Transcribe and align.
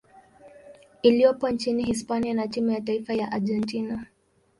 iliyopo 1.01 1.49
nchini 1.49 1.83
Hispania 1.83 2.33
na 2.33 2.47
timu 2.47 2.71
ya 2.71 2.81
taifa 2.81 3.13
ya 3.13 3.31
Argentina. 3.31 4.05